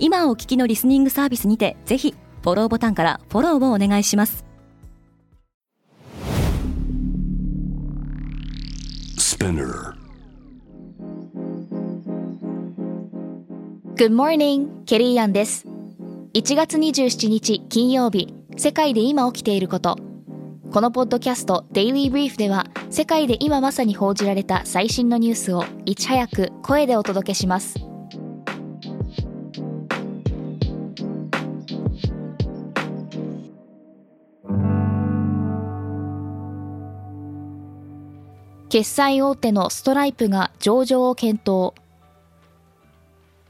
[0.00, 4.44] 今お聞きのリスニングサービスにてぜひフォローボタンからフォローをお願いします。
[13.96, 15.66] Good morning, ケリーアンです。
[16.34, 19.96] 1月27日金曜日世界で今起きていること。
[20.72, 27.87] このポッドキャスト Daily Brief では世界で今まさに報じられた最新のニュースをいち早く声でお届けします
[38.68, 41.72] 決済大手のストライプが上場を検討。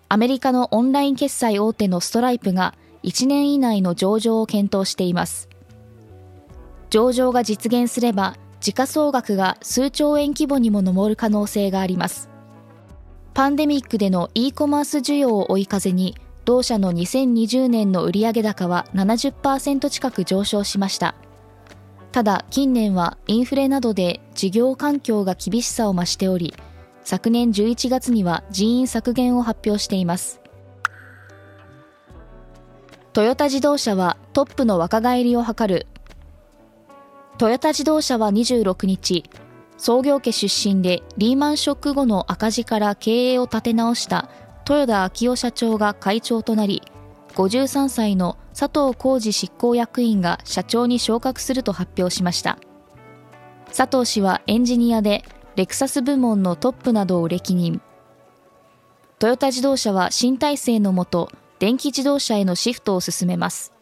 [0.09, 5.49] アメリカのオンライン決済大手のストライプが1年以内の上場を検討しています。
[6.91, 12.31] 上場が実現すれば時価総額が数兆円規模にも上る可能性があります。
[13.35, 21.17] パンデミックでの e コマース需要を追い風に同社の2020年の売上高は70%近く上昇しました。
[22.13, 26.55] ただ近年はインフレなどで事業環境が厳しさを増しており
[27.05, 30.43] 昨年11月には人員削減を発表しています。
[33.15, 35.87] トヨタ自動車はトップの若返りを図る。
[37.39, 39.25] トヨタ自動車は26日
[39.79, 44.29] 創業家出身でリーマンショック後の赤字から経営を立て直した
[44.69, 46.83] 豊田昭夫社長が会長となり
[47.35, 52.59] 53歳の佐藤浩二執行役員が社長に昇格すると発表しました。
[53.75, 55.25] 佐藤氏はエンジニアで
[55.57, 57.81] レクサス部門のトップなどを歴任。
[59.19, 63.73] トヨタ自動車は新体制のもと電気自動車へのシフトを進めます。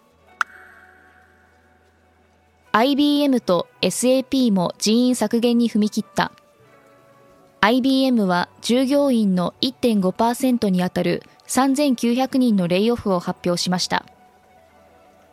[2.73, 6.33] IBM と SAP も人員削減に踏み切った。
[7.61, 14.05] IBM は従業員の1.5%にあたる3900人のレイオフを発表しました。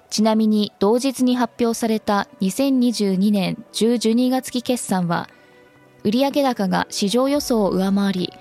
[0.09, 5.27] ちなみに同日に発表された2022年10、12月期決算は
[6.03, 8.33] 売上高が市場予想を上回り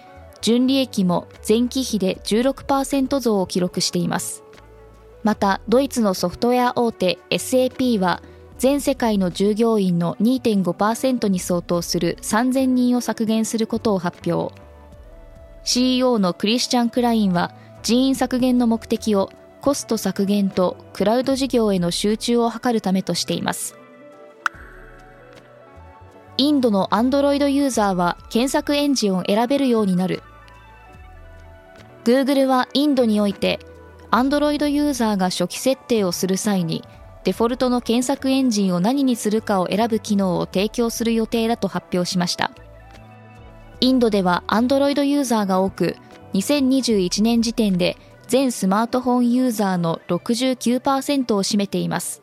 [0.43, 4.43] 純利益も前期比で16%増を記録しています。
[5.23, 8.23] またドイツのソフトウェア大手 SAP は
[8.59, 14.55] 全世界の従業員の2.5%に相当する3000人を削減することを発表。
[15.65, 23.77] CEO のクリスチャン・クラインは人員削減の目的をコスト削減とクラウド事業への集中を図るためとしています。
[26.39, 30.23] インドの Android ユーザーは検索エンジンを選べるようになる。
[32.05, 33.61] Google はインドにおいて
[34.11, 36.85] Android ユーザーが初期設定をする際に
[37.25, 42.51] デフォルトの検索エンジンを何にするかを選ぶ機能を提供する予定だと発表しました。
[43.81, 45.97] インドでは Android ユーザーが多く
[46.35, 52.23] 2021年時点で全スマートフォンユーザーの69%を占めています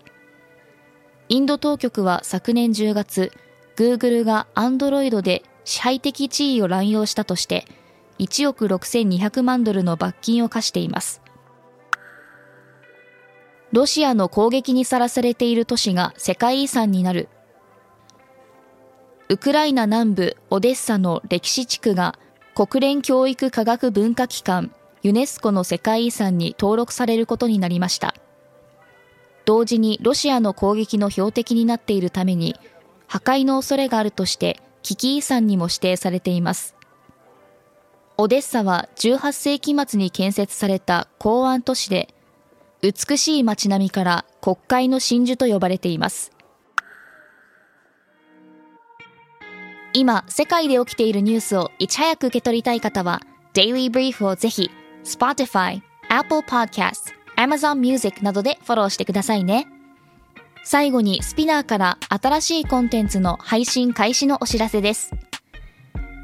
[1.27, 3.31] インド当局は昨年10月
[3.75, 7.65] Google が Android で支配的地位を乱用したとして
[8.17, 11.21] 1億6200万ドルの罰金を課しています
[13.71, 17.29] ロシアの攻撃にさらされている都市が世界遺産になる。
[19.29, 22.17] ウクライナ南部オデッサの歴史地区が
[22.59, 28.13] 国連教育科学文化機関ユネスコの世界遺産に登録されることになりました。
[29.45, 32.57] 同時にロシアの攻撃の標的になっているために
[33.07, 36.75] 破壊の恐れがあるとして危機遺産にも指定されています。
[38.17, 42.13] オデッサは18世紀末に建設された港湾都市で
[42.81, 46.33] 美しい街並みから国会の真珠と呼ばれています。
[49.93, 53.21] 今、世界で起きているニュースをいち早く受け取りたい方は、
[53.53, 54.69] Daily Brief をぜひ、
[55.03, 59.67] Spotify、Apple Podcast、Amazon Music などでフォローしてくださいね。
[60.63, 65.11] 最後に SPINEAR から新しいコンテンツの配信開始のお知らせです。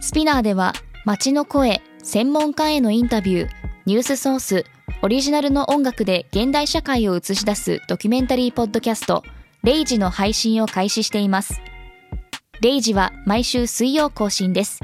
[0.02, 0.74] SPINEAR では
[1.06, 3.50] 街の声、専門家へのインタビュー、
[3.86, 4.66] ニュースソース、
[5.02, 9.24] オリジナルの音楽で現代社会を映し出すドキュメンタリーポッドキャスト、
[9.64, 11.62] レイジの配信を開始しています。
[12.62, 14.80] レイジは毎週水曜更新です。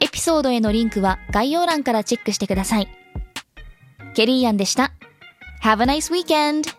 [0.00, 2.88] エピソードへのリンクは概要欄からチェックしてください。
[4.14, 4.92] ケリーアンでした。
[5.62, 6.74] Have a nice weekend!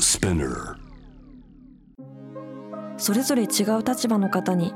[0.00, 0.76] Spinner.
[2.96, 4.72] それぞれ違う立場の方に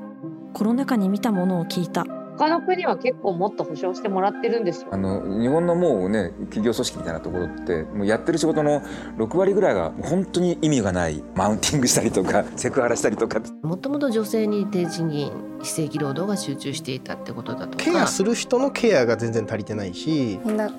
[0.53, 2.05] コロナ禍に見たものを聞いた
[2.37, 4.89] 他の国は結構もっと保証してもらってるんですよ。
[4.91, 8.83] あの日本のもうね企業組織みたいなところってもうやってる仕事の
[9.19, 13.41] 6割ぐらいが本当に意味がないマウンティングしたりとか セクハラしたりとか。
[13.63, 15.33] もともと女性に低賃金
[15.63, 17.85] 非正規労働が集中していたってことだとか。
[17.85, 20.41] ケアする人のケアが全然足りてないし。
[20.45, 20.71] みんな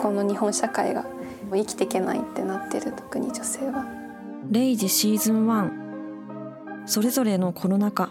[0.00, 1.08] この日本社会がも
[1.52, 3.84] う生きていけないってなってる特に女性は。
[4.50, 5.70] レイジシーズン1
[6.86, 8.10] それぞれのコロナ禍